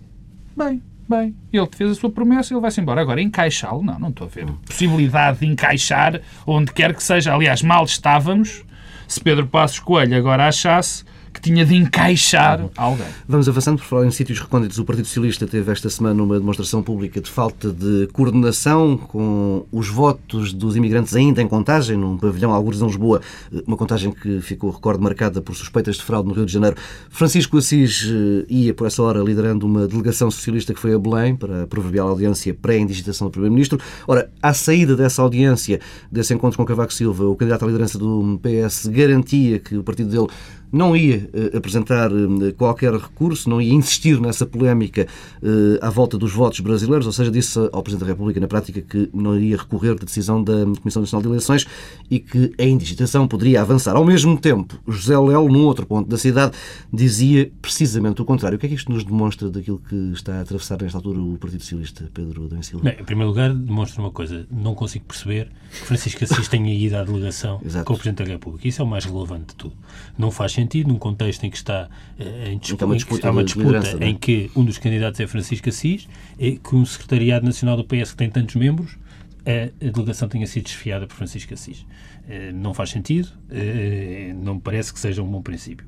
[0.57, 0.83] Bem,
[1.17, 1.35] bem.
[1.53, 3.01] Ele fez a sua promessa, ele vai-se embora.
[3.01, 7.35] Agora, encaixá-lo, não, não estou a ver possibilidade de encaixar onde quer que seja.
[7.35, 8.65] Aliás, mal estávamos
[9.07, 13.07] se Pedro Passos Coelho agora achasse que tinha de encaixar alguém.
[13.27, 14.79] Vamos avançando, por falar em sítios recônditos.
[14.79, 19.89] O Partido Socialista teve esta semana uma demonstração pública de falta de coordenação com os
[19.89, 23.21] votos dos imigrantes ainda em contagem, num pavilhão, alguns em Lisboa,
[23.67, 26.77] uma contagem que ficou, recordo, marcada por suspeitas de fraude no Rio de Janeiro.
[27.11, 31.35] Francisco Assis eh, ia, por essa hora, liderando uma delegação socialista que foi a Belém
[31.35, 33.79] para a proverbial audiência pré-indigitação do Primeiro-Ministro.
[34.07, 38.41] Ora, à saída dessa audiência, desse encontro com Cavaco Silva, o candidato à liderança do
[38.43, 40.29] PS garantia que o partido dele
[40.73, 45.07] não ia eh, apresentar eh, qualquer recurso, não ia insistir nessa polémica
[45.43, 48.81] eh, à volta dos votos brasileiros, ou seja, disse ao Presidente da República na prática
[48.81, 51.67] que não iria recorrer da decisão da Comissão Nacional de Eleições
[52.11, 53.95] e que a indigitação poderia avançar.
[53.95, 56.57] Ao mesmo tempo, José Lelo, num outro ponto da cidade,
[56.91, 58.57] dizia precisamente o contrário.
[58.57, 61.37] O que é que isto nos demonstra daquilo que está a atravessar nesta altura o
[61.37, 62.85] Partido Socialista, Pedro Adão Silva?
[62.85, 64.47] Bem, em primeiro lugar, demonstra uma coisa.
[64.51, 67.85] Não consigo perceber que Francisco Assis tenha ido à delegação Exato.
[67.85, 68.67] com o Presidente da República.
[68.67, 69.75] Isso é o mais relevante de tudo.
[70.17, 73.31] Não faz sentido num contexto em que está eh, em que há uma disputa há
[73.31, 74.09] uma disputa é?
[74.09, 78.13] em que um dos candidatos é Francisco Assis e que um secretariado nacional do PS
[78.13, 78.97] que tem tantos membros
[79.45, 81.85] a delegação tenha sido desfiada por Francisco Assis.
[82.29, 85.85] Eh, Não faz sentido, eh, não me parece que seja um bom princípio.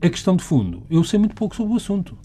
[0.00, 2.18] A questão de fundo, eu sei muito pouco sobre o assunto.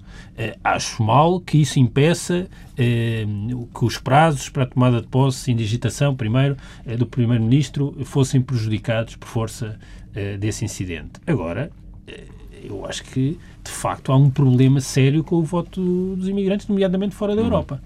[0.63, 6.15] Acho mal que isso impeça que os prazos para a tomada de posse e indigitação,
[6.15, 6.57] primeiro,
[6.97, 9.79] do Primeiro-Ministro fossem prejudicados por força
[10.17, 11.21] eh, desse incidente.
[11.27, 11.69] Agora,
[12.07, 12.23] eh,
[12.63, 17.13] eu acho que, de facto, há um problema sério com o voto dos imigrantes, nomeadamente
[17.13, 17.79] fora da Europa.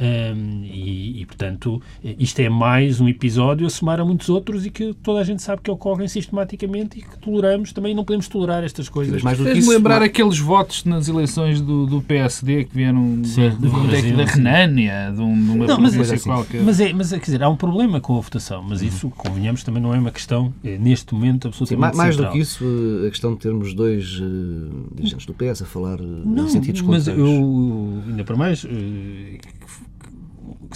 [0.00, 1.80] Um, e, e, portanto,
[2.18, 5.42] isto é mais um episódio a somar a muitos outros e que toda a gente
[5.42, 7.72] sabe que ocorrem sistematicamente e que toleramos.
[7.72, 9.22] Também não podemos tolerar estas coisas.
[9.22, 14.16] Do que isso, lembrar aqueles votos nas eleições do, do PSD que vieram sim, Brasil,
[14.16, 16.62] da Renânia, de, um, de uma não, mas, é, assim, qualquer.
[16.62, 19.62] Mas, é, mas é, quer dizer, há um problema com a votação, mas isso, convenhamos,
[19.62, 22.32] também não é uma questão, é, neste momento, absolutamente sim, Mais central.
[22.32, 22.64] do que isso,
[23.06, 27.06] a questão de termos dois uh, dirigentes do PS a falar não, em sentidos mas
[27.06, 28.68] eu, ainda para mais, uh,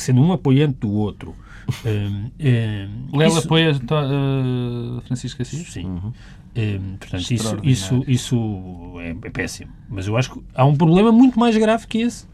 [0.00, 1.34] sendo um apoiante do outro.
[1.84, 3.46] um, um, Lela isso...
[3.46, 5.72] apoia uh, Francisco Assis?
[5.72, 5.86] Sim.
[5.86, 6.12] Uhum.
[6.56, 9.72] Um, portanto, isso, isso, isso é, é, péssimo.
[9.88, 12.26] Mas eu acho que há um problema muito mais grave que esse,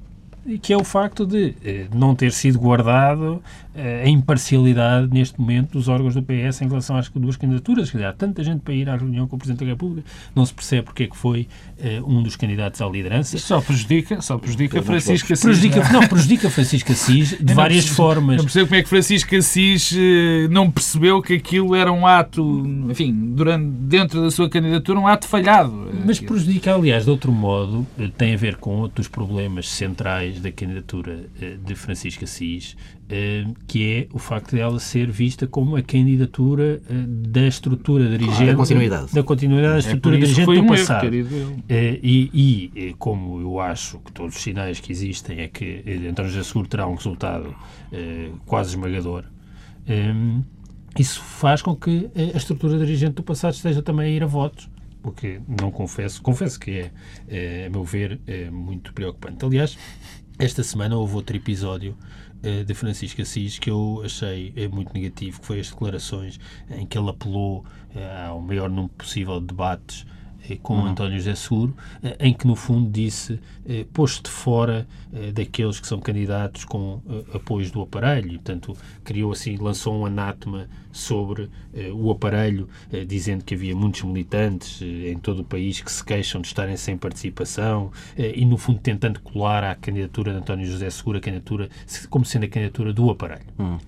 [0.63, 5.73] que é o facto de eh, não ter sido guardado eh, a imparcialidade neste momento
[5.73, 7.91] dos órgãos do PS em relação às duas candidaturas.
[7.91, 10.53] Quer há tanta gente para ir à reunião com o Presidente da República, não se
[10.53, 11.47] percebe porque é que foi
[11.79, 13.37] uh, um dos candidatos à liderança.
[13.37, 15.45] Isso só prejudica, só prejudica Francisco Assis.
[15.45, 18.37] Prejudica, não, prejudica Francisco Assis de várias percebo, formas.
[18.37, 19.97] Não percebo como é que Francisco Assis uh,
[20.51, 22.43] não percebeu que aquilo era um ato,
[22.91, 25.91] enfim, durante, dentro da sua candidatura, um ato falhado.
[26.05, 27.87] Mas prejudica, aliás, de outro modo,
[28.19, 31.25] tem a ver com outros problemas centrais da candidatura
[31.65, 32.77] de Francisco Assis,
[33.13, 38.05] eh, que é o facto de ela ser vista como a candidatura eh, da estrutura
[38.05, 38.37] dirigente.
[38.37, 39.13] Claro, da continuidade.
[39.13, 41.13] Da continuidade da é estrutura é dirigente do passado.
[41.13, 45.83] Erro, eh, e, e, como eu acho que todos os sinais que existem é que
[46.09, 47.53] António José Seguro terá um resultado
[48.47, 49.25] quase esmagador,
[50.97, 54.69] isso faz com que a estrutura dirigente do passado esteja também a ir a votos
[55.03, 56.93] porque não confesso, confesso que é,
[57.29, 59.45] é a meu ver, é muito preocupante.
[59.45, 59.79] Aliás,
[60.39, 61.97] esta semana houve outro episódio
[62.43, 66.87] uh, de Francisco Assis que eu achei uh, muito negativo, que foi as declarações em
[66.87, 70.07] que ele apelou uh, ao maior número possível de debates
[70.63, 70.87] com uhum.
[70.87, 71.77] António José Seguro,
[72.19, 73.39] em que no fundo disse
[73.93, 74.87] posto de fora
[75.33, 77.01] daqueles que são candidatos com
[77.33, 81.49] apoios do aparelho, portanto criou assim, lançou um anátema sobre
[81.95, 82.69] o aparelho,
[83.07, 86.97] dizendo que havia muitos militantes em todo o país que se queixam de estarem sem
[86.97, 91.69] participação e no fundo tentando colar à candidatura de António José Seguro a candidatura
[92.09, 93.47] como sendo a candidatura do aparelho.
[93.59, 93.79] Uhum.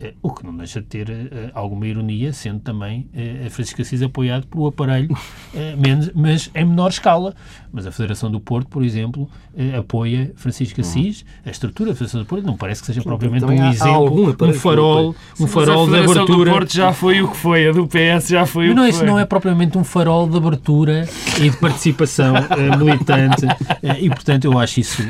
[0.00, 3.82] Eh, o que não deixa de ter uh, alguma ironia, sendo também uh, a Francisco
[3.82, 7.34] Assis apoiado pelo aparelho, uh, menos, mas em menor escala.
[7.72, 9.28] Mas a Federação do Porto, por exemplo,
[9.76, 11.24] apoia Francisco Assis.
[11.44, 14.52] A estrutura da Federação do Porto não parece que seja Sim, propriamente um exemplo, um
[14.54, 16.22] farol, um farol de abertura.
[16.22, 18.72] A Federação do Porto já foi o que foi, a do PS já foi mas
[18.72, 19.06] o não, que isso foi.
[19.06, 21.06] não é propriamente um farol de abertura
[21.38, 22.34] e de participação
[22.78, 23.46] militante
[24.00, 25.02] e, portanto, eu acho isso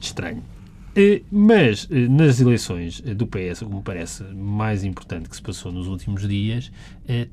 [0.00, 0.42] estranho.
[0.96, 5.36] Eh, mas eh, nas eleições eh, do PS, o que me parece mais importante que
[5.36, 6.70] se passou nos últimos dias,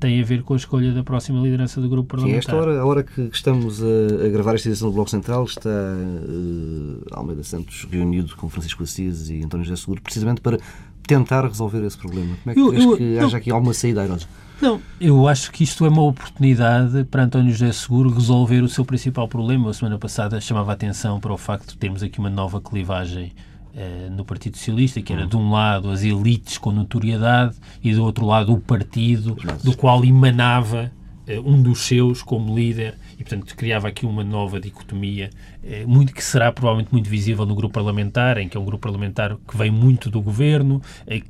[0.00, 2.42] tem a ver com a escolha da próxima liderança do grupo parlamentar.
[2.42, 5.68] Sim, esta hora, a hora que estamos a, gravar esta edição do Bloco Central, está
[5.68, 10.58] uh, Almeida Santos reunido com Francisco Assis e António José Seguro, precisamente para
[11.06, 12.36] tentar resolver esse problema.
[12.42, 14.26] Como é que eu, eu, que haja aqui alguma saída airosa?
[14.60, 18.84] Não, eu acho que isto é uma oportunidade para António José Seguro resolver o seu
[18.84, 19.70] principal problema.
[19.70, 23.32] A semana passada chamava a atenção para o facto de termos aqui uma nova clivagem
[23.74, 25.28] uh, no Partido Socialista, que era uhum.
[25.28, 30.02] de um lado as elites com notoriedade e do outro lado o partido do qual
[30.04, 31.05] emanava uh,
[31.44, 35.30] um dos seus como líder e, portanto, criava aqui uma nova dicotomia,
[35.62, 38.82] uh, muito, que será provavelmente muito visível no grupo parlamentar, em que é um grupo
[38.82, 40.80] parlamentar que vem muito do governo,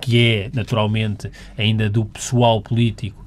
[0.01, 3.25] que é, naturalmente, ainda do pessoal político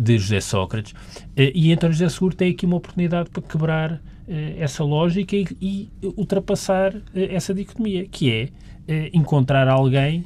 [0.00, 0.94] de José Sócrates.
[1.36, 5.90] e António José Seguro tem aqui uma oportunidade para quebrar eh, essa lógica e, e
[6.16, 8.48] ultrapassar eh, essa dicotomia, que é
[8.86, 10.24] eh, encontrar alguém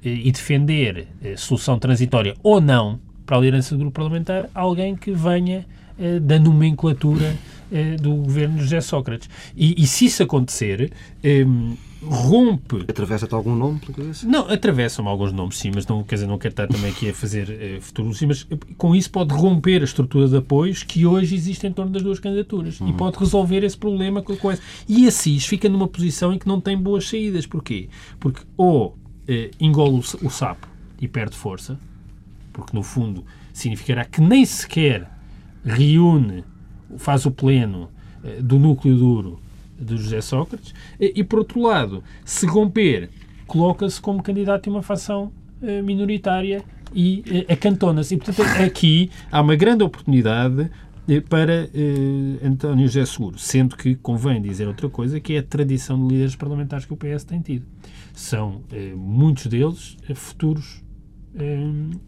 [0.00, 5.66] e defender solução transitória ou não para a liderança do grupo parlamentar, alguém que venha
[6.22, 7.36] da nomenclatura
[8.00, 9.28] do governo de José Sócrates.
[9.54, 10.92] E, e se isso acontecer,
[12.02, 12.84] rompe.
[12.88, 14.26] Atravessa-te algum nome pela cabeça?
[14.26, 17.14] Não, atravessam-me alguns nomes, sim, mas não, quer dizer, não quero estar também aqui a
[17.14, 21.34] fazer uh, futuros, mas eh, com isso pode romper a estrutura de apoios que hoje
[21.34, 22.88] existe em torno das duas candidaturas uhum.
[22.88, 24.62] e pode resolver esse problema com, com esse.
[24.88, 27.46] E Assis fica numa posição em que não tem boas saídas.
[27.46, 27.88] Porquê?
[28.20, 28.96] Porque ou uh,
[29.60, 30.68] engole o, o sapo
[31.00, 31.78] e perde força,
[32.58, 35.08] porque no fundo significará que nem sequer
[35.64, 36.44] reúne,
[36.96, 37.88] faz o pleno
[38.24, 39.40] uh, do núcleo duro
[39.78, 43.10] de José Sócrates, e, por outro lado, se romper,
[43.46, 45.30] coloca-se como candidato a uma facção
[45.62, 48.16] eh, minoritária e eh, acantona-se.
[48.16, 50.68] E, portanto, aqui há uma grande oportunidade
[51.08, 51.68] eh, para
[52.44, 56.34] António José Seguro, sendo que convém dizer outra coisa, que é a tradição de líderes
[56.34, 57.66] parlamentares que o PS tem tido.
[58.12, 58.62] São
[58.96, 60.82] muitos deles futuros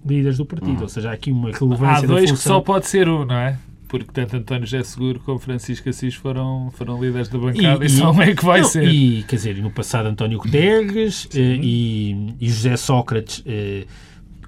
[0.07, 0.83] líderes do partido, hum.
[0.83, 3.59] ou seja, há aqui uma relevância Há dois que só pode ser um, não é?
[3.91, 7.91] porque tanto António José Seguro como Francisco Assis foram, foram líderes da bancada e, e
[7.91, 8.85] só é que vai não, ser.
[8.85, 13.87] E, quer dizer, no passado António Guterres eh, e, e José Sócrates, eh,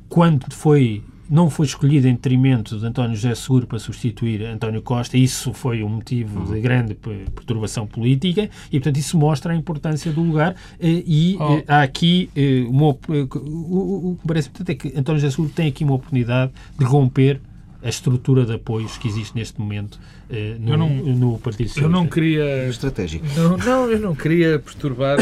[0.08, 1.02] quando foi
[1.33, 5.16] não foi escolhido em detrimento de António José Seguro para substituir António Costa.
[5.16, 10.21] Isso foi um motivo de grande perturbação política e, portanto, isso mostra a importância do
[10.23, 10.55] lugar.
[10.79, 11.57] Eh, e oh.
[11.57, 12.90] Eh, há aqui eh, uma.
[12.90, 17.40] O que parece portanto, é que António José Seguro tem aqui uma oportunidade de romper
[17.83, 19.99] a estrutura de apoios que existe neste momento
[20.61, 21.81] no, não, no Partido Socialista.
[21.81, 22.68] Eu não queria...
[22.68, 23.27] Estratégico.
[23.35, 25.16] Não, não, eu não queria perturbar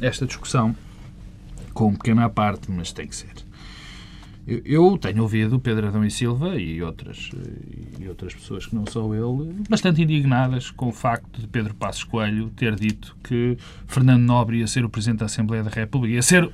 [0.00, 0.74] esta discussão
[1.72, 3.37] com um pequena à parte, mas tem que ser.
[4.64, 7.30] Eu tenho ouvido Pedro Adão e Silva e outras,
[8.00, 12.02] e outras pessoas que não sou ele bastante indignadas com o facto de Pedro Passos
[12.04, 16.22] Coelho ter dito que Fernando Nobre ia ser o Presidente da Assembleia da República, ia
[16.22, 16.52] ser uh,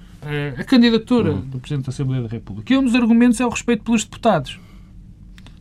[0.59, 1.40] a candidatura uhum.
[1.42, 2.72] do Presidente da Assembleia da República.
[2.72, 4.59] E um dos argumentos é o respeito pelos deputados.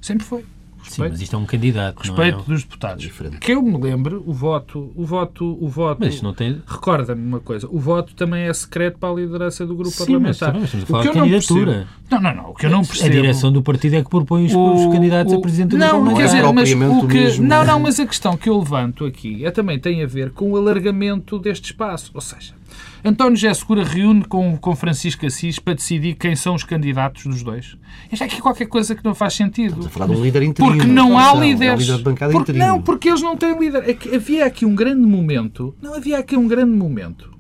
[0.02, 0.44] Sempre foi.
[0.84, 2.00] Respeito, Sim, mas isto é um candidato.
[2.00, 2.44] Respeito é?
[2.44, 3.04] dos deputados.
[3.04, 3.38] Diferente.
[3.38, 6.00] Que eu me lembro, o voto, o voto, o voto.
[6.02, 6.62] Mas não tem.
[6.68, 10.54] Recorda-me uma coisa: o voto também é secreto para a liderança do grupo Sim, parlamentar.
[10.54, 11.88] Mas estamos a falar o que de candidatura.
[12.12, 12.50] Não, não, não.
[12.50, 13.08] O que eu não percebo.
[13.08, 15.78] A direção do partido é que propõe os, o, os candidatos o, a presidente do
[15.78, 17.14] não, Não, quer dizer, mas o que.
[17.14, 17.48] Mesmo...
[17.48, 20.52] Não, não, mas a questão que eu levanto aqui é também tem a ver com
[20.52, 22.12] o alargamento deste espaço.
[22.14, 22.54] Ou seja,
[23.04, 27.44] António José Segura reúne com, com Francisco Assis para decidir quem são os candidatos dos
[27.44, 27.78] dois.
[28.12, 29.70] Isto é aqui qualquer coisa que não faz sentido.
[29.70, 30.78] Estamos a falar de um líder interino.
[30.78, 31.70] Porque não há líderes.
[31.70, 32.54] É um líder de bancada porque.
[32.54, 33.90] Não, porque eles não têm líder.
[33.90, 35.76] É havia aqui um grande momento.
[35.82, 37.33] Não, havia aqui um grande momento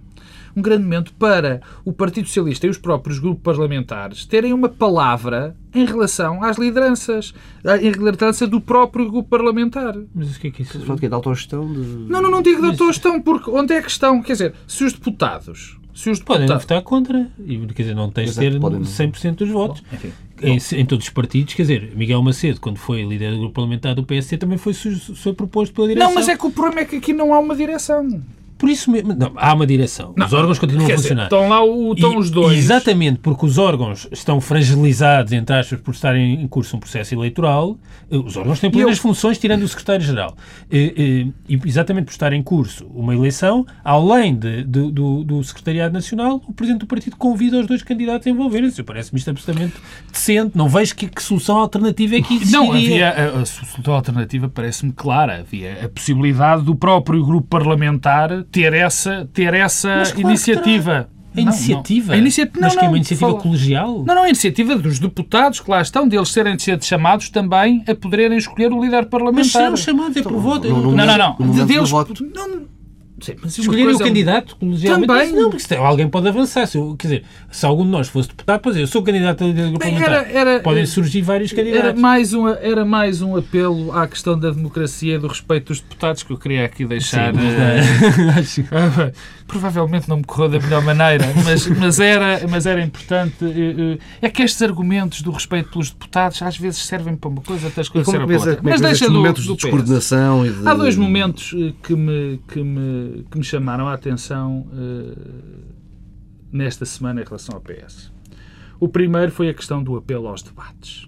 [0.55, 5.55] um grande momento para o Partido Socialista e os próprios grupos parlamentares terem uma palavra
[5.73, 7.33] em relação às lideranças,
[7.81, 9.95] em liderança do próprio grupo parlamentar.
[10.13, 10.79] Mas o que é que isso...
[10.81, 11.71] Fala de autogestão?
[11.71, 11.79] De...
[11.79, 14.21] Não, não, não digo de autogestão, porque onde é que estão?
[14.21, 16.47] Quer dizer, se os deputados se os deputados...
[16.47, 17.31] Podem votar contra.
[17.45, 18.81] E, quer dizer, não tens de ter podem...
[18.81, 19.81] 100% dos votos.
[19.81, 20.09] Bom,
[20.41, 23.93] em, em, todos os partidos, quer dizer, Miguel Macedo, quando foi líder do grupo parlamentar
[23.93, 26.09] do PSD, também foi, foi proposto pela direção.
[26.09, 28.21] Não, mas é que o problema é que aqui não há uma direção.
[28.63, 29.13] Por isso mesmo.
[29.13, 30.13] Não, há uma direção.
[30.15, 31.25] Não, os órgãos continuam a funcionar.
[31.25, 32.57] Dizer, estão lá o, estão e, os dois.
[32.57, 37.77] Exatamente, porque os órgãos estão fragilizados, entre aspas, por estarem em curso um processo eleitoral.
[38.09, 39.01] Eh, os órgãos têm plenas eu...
[39.01, 40.37] funções, tirando o secretário-geral.
[40.71, 45.93] E, e, exatamente por estar em curso uma eleição, além de, de, do, do Secretariado
[45.93, 48.81] Nacional, o Presidente do Partido convida os dois candidatos a envolverem-se.
[48.81, 49.73] Parece-me isto absolutamente
[50.09, 50.57] decente.
[50.57, 52.59] Não vejo que, que solução alternativa é que existiria.
[52.61, 53.09] Não, havia.
[53.09, 55.39] A, a solução alternativa parece-me clara.
[55.39, 61.09] Havia a possibilidade do próprio grupo parlamentar ter essa, ter essa claro iniciativa.
[61.35, 62.07] A iniciativa?
[62.09, 63.41] Não, a iniciativa Mas não, que é uma iniciativa fala...
[63.41, 64.03] colegial?
[64.05, 68.37] Não, não, a iniciativa dos deputados que lá estão, deles serem chamados também a poderem
[68.37, 69.43] escolher o líder parlamentar.
[69.43, 70.69] Mas serão chamados, é por voto.
[70.69, 71.35] Não, não, não.
[71.39, 71.65] não.
[71.65, 72.72] Deles, não
[73.23, 75.07] Sim, mas Escolherem o candidato colegialmente.
[75.07, 75.31] Também.
[75.31, 76.67] Não, porque alguém pode avançar.
[76.67, 79.47] Se eu, quer dizer, se algum de nós fosse deputado, pois eu sou candidato a
[79.47, 80.29] líder do parlamentar.
[80.29, 81.87] Era, era, Podem surgir vários candidatos.
[81.87, 85.79] Era mais, um, era mais um apelo à questão da democracia e do respeito dos
[85.79, 87.33] deputados que eu queria aqui deixar.
[88.43, 89.13] Sim, uh,
[89.47, 93.43] provavelmente não me correu da melhor maneira, mas, mas, era, mas era importante.
[93.43, 97.41] Uh, uh, é que estes argumentos do respeito pelos deputados às vezes servem para uma
[97.41, 98.59] coisa, outras coisas servem para outra.
[98.63, 100.67] Mas deixa do, momentos do de descoordenação de...
[100.67, 105.63] Há dois momentos que me, que me que me chamaram a atenção uh,
[106.51, 108.11] nesta semana em relação ao PS.
[108.79, 111.07] O primeiro foi a questão do apelo aos debates.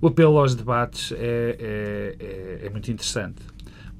[0.00, 1.16] O apelo aos debates é,
[1.58, 2.16] é,
[2.62, 3.42] é, é muito interessante,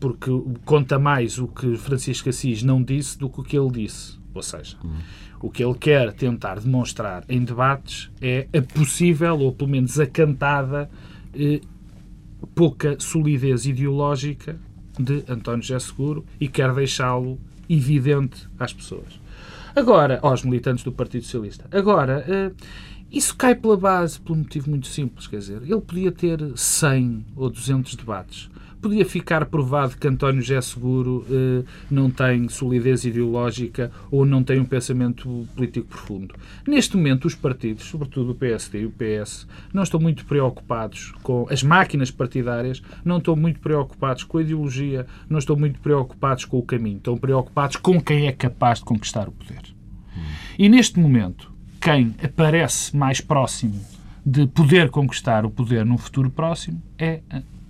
[0.01, 0.31] porque
[0.65, 4.19] conta mais o que Francisco Assis não disse do que o que ele disse.
[4.35, 4.99] Ou seja, uhum.
[5.41, 10.07] o que ele quer tentar demonstrar em debates é a possível, ou pelo menos a
[10.07, 10.89] cantada,
[11.35, 11.61] eh,
[12.55, 14.59] pouca solidez ideológica
[14.99, 19.21] de António José Seguro e quer deixá-lo evidente às pessoas.
[19.75, 21.67] Agora, aos militantes do Partido Socialista.
[21.71, 22.53] Agora, eh,
[23.11, 27.27] isso cai pela base por um motivo muito simples, quer dizer, ele podia ter 100
[27.35, 33.91] ou 200 debates podia ficar provado que António José Seguro eh, não tem solidez ideológica
[34.11, 36.35] ou não tem um pensamento político profundo.
[36.67, 41.47] Neste momento, os partidos, sobretudo o PSD e o PS, não estão muito preocupados com
[41.51, 46.59] as máquinas partidárias, não estão muito preocupados com a ideologia, não estão muito preocupados com
[46.59, 49.63] o caminho, estão preocupados com quem é capaz de conquistar o poder.
[50.59, 53.81] E neste momento, quem aparece mais próximo
[54.25, 57.21] de poder conquistar o poder num futuro próximo é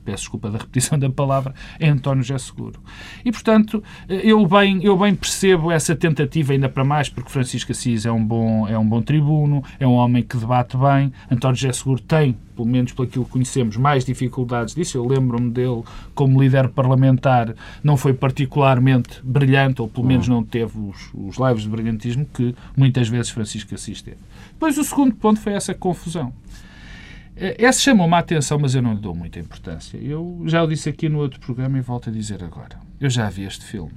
[0.09, 2.81] peço desculpa da repetição da palavra, é António José Seguro.
[3.23, 8.07] E, portanto, eu bem, eu bem percebo essa tentativa, ainda para mais, porque Francisco Assis
[8.07, 11.12] é um bom, é um bom tribuno, é um homem que debate bem.
[11.31, 14.97] António José Seguro tem, pelo menos pelo que conhecemos, mais dificuldades disso.
[14.97, 15.83] Eu lembro-me dele
[16.14, 21.64] como líder parlamentar, não foi particularmente brilhante, ou pelo menos não teve os, os lives
[21.64, 24.16] de brilhantismo que muitas vezes Francisco Assis teve.
[24.53, 26.33] Depois, o segundo ponto foi essa confusão.
[27.40, 29.96] Essa chamou-me a atenção, mas eu não lhe dou muita importância.
[29.96, 32.77] Eu já o disse aqui no outro programa e volto a dizer agora.
[33.01, 33.94] Eu já vi este filme.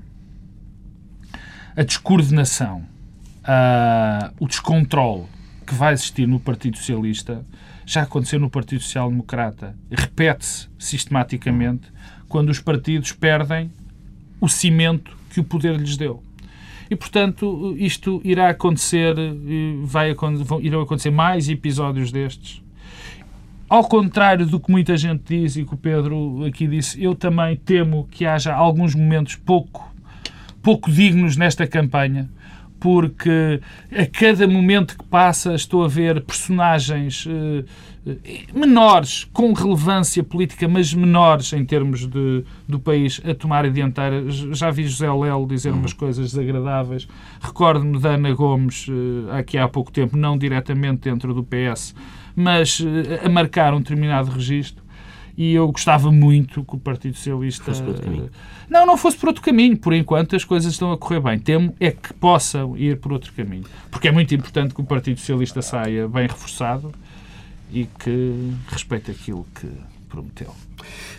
[1.75, 2.86] A descoordenação,
[4.39, 5.25] o descontrole
[5.65, 7.43] que vai existir no Partido Socialista
[7.86, 9.75] já aconteceu no Partido Social Democrata.
[9.89, 11.92] Repete-se sistematicamente
[12.29, 13.71] quando os partidos perdem
[14.39, 16.21] o cimento que o poder lhes deu.
[16.89, 19.15] E, portanto, isto irá acontecer,
[19.83, 20.15] vai,
[20.62, 22.62] irão acontecer mais episódios destes
[23.72, 27.56] ao contrário do que muita gente diz e que o Pedro aqui disse, eu também
[27.56, 29.96] temo que haja alguns momentos pouco,
[30.62, 32.30] pouco dignos nesta campanha,
[32.82, 37.63] porque a cada momento que passa estou a ver personagens eh,
[38.54, 44.30] menores, com relevância política, mas menores em termos de, do país, a tomar a dianteira.
[44.30, 47.08] Já vi José Lelo dizer umas coisas desagradáveis.
[47.40, 51.96] Recordo-me da Ana Gomes, eh, aqui há pouco tempo, não diretamente dentro do PS,
[52.36, 54.84] mas eh, a marcar um determinado registro.
[55.38, 57.63] E eu gostava muito que o Partido Socialista.
[57.65, 58.29] Fosse por outro caminho.
[58.69, 59.77] Não, não fosse por outro caminho.
[59.77, 61.40] Por enquanto as coisas estão a correr bem.
[61.40, 63.63] Temo é que possam ir por outro caminho.
[63.90, 66.92] Porque é muito importante que o Partido Socialista saia bem reforçado
[67.71, 69.67] e que respeite aquilo que
[70.10, 70.54] prometeu.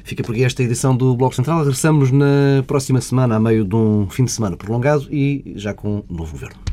[0.05, 1.61] Fica por aqui esta edição do Bloco Central.
[1.61, 6.05] Regressamos na próxima semana, a meio de um fim de semana prolongado e já com
[6.09, 6.72] um novo governo.